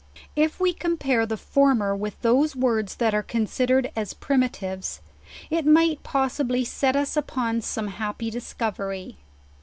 [0.35, 4.99] If we compare the former with those words that are considered as primitives,
[5.51, 9.19] it might possibly set us upon some happy discovery.